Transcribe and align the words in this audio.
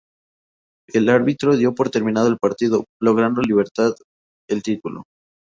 El 0.87 1.09
árbitro 1.09 1.55
dio 1.55 1.75
por 1.75 1.91
terminado 1.91 2.27
el 2.27 2.39
partido, 2.39 2.85
logrando 2.99 3.39
Libertad 3.43 3.93
el 4.49 4.63
título. 4.63 5.03